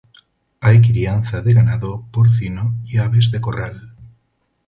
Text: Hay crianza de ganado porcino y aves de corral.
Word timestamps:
Hay 0.61 0.81
crianza 0.81 1.43
de 1.43 1.53
ganado 1.53 2.07
porcino 2.11 2.75
y 2.85 2.97
aves 2.97 3.29
de 3.29 3.39
corral. 3.39 3.93